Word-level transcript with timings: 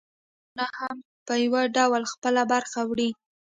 نور 0.57 0.69
قومونه 0.75 0.75
هم 0.79 0.97
په 1.25 1.33
یو 1.43 1.55
ډول 1.77 2.03
خپله 2.13 2.41
برخه 2.53 2.79
وړي 2.89 3.09